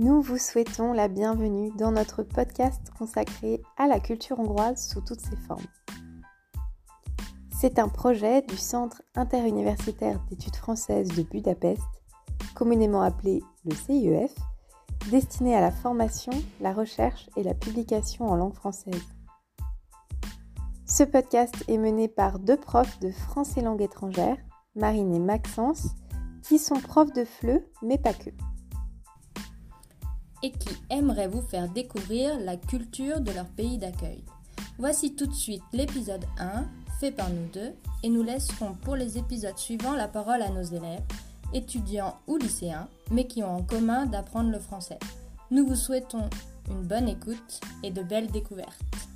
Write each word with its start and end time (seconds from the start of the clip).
Nous 0.00 0.22
vous 0.22 0.38
souhaitons 0.38 0.92
la 0.92 1.08
bienvenue 1.08 1.72
dans 1.76 1.90
notre 1.90 2.22
podcast 2.22 2.80
consacré 2.96 3.60
à 3.76 3.88
la 3.88 3.98
culture 3.98 4.38
hongroise 4.38 4.88
sous 4.88 5.00
toutes 5.00 5.20
ses 5.20 5.34
formes. 5.48 5.66
C'est 7.50 7.80
un 7.80 7.88
projet 7.88 8.42
du 8.42 8.56
Centre 8.56 9.02
interuniversitaire 9.16 10.20
d'études 10.30 10.54
françaises 10.54 11.08
de 11.08 11.24
Budapest, 11.24 11.82
communément 12.54 13.02
appelé 13.02 13.42
le 13.64 13.74
CIEF, 13.74 14.32
destiné 15.10 15.56
à 15.56 15.60
la 15.60 15.72
formation, 15.72 16.32
la 16.60 16.72
recherche 16.72 17.28
et 17.36 17.42
la 17.42 17.54
publication 17.54 18.28
en 18.28 18.36
langue 18.36 18.54
française. 18.54 19.02
Ce 20.86 21.02
podcast 21.02 21.56
est 21.66 21.78
mené 21.78 22.06
par 22.06 22.38
deux 22.38 22.56
profs 22.56 23.00
de 23.00 23.10
français 23.10 23.62
langue 23.62 23.82
étrangère, 23.82 24.36
Marine 24.76 25.12
et 25.12 25.18
Maxence, 25.18 25.88
qui 26.44 26.60
sont 26.60 26.78
profs 26.78 27.12
de 27.14 27.24
FLE, 27.24 27.64
mais 27.82 27.98
pas 27.98 28.14
que. 28.14 28.30
Et 30.42 30.52
qui 30.52 30.70
aimeraient 30.90 31.28
vous 31.28 31.42
faire 31.42 31.68
découvrir 31.68 32.38
la 32.38 32.56
culture 32.56 33.20
de 33.20 33.32
leur 33.32 33.46
pays 33.46 33.78
d'accueil. 33.78 34.22
Voici 34.78 35.14
tout 35.14 35.26
de 35.26 35.34
suite 35.34 35.62
l'épisode 35.72 36.24
1, 36.38 36.64
fait 37.00 37.10
par 37.10 37.30
nous 37.30 37.48
deux, 37.52 37.72
et 38.02 38.08
nous 38.08 38.22
laisserons 38.22 38.74
pour 38.74 38.94
les 38.94 39.18
épisodes 39.18 39.58
suivants 39.58 39.94
la 39.94 40.08
parole 40.08 40.42
à 40.42 40.50
nos 40.50 40.62
élèves, 40.62 41.02
étudiants 41.52 42.16
ou 42.26 42.36
lycéens, 42.36 42.88
mais 43.10 43.26
qui 43.26 43.42
ont 43.42 43.56
en 43.56 43.62
commun 43.62 44.06
d'apprendre 44.06 44.50
le 44.50 44.58
français. 44.58 44.98
Nous 45.50 45.66
vous 45.66 45.76
souhaitons 45.76 46.28
une 46.70 46.82
bonne 46.82 47.08
écoute 47.08 47.60
et 47.82 47.90
de 47.90 48.02
belles 48.02 48.30
découvertes. 48.30 49.07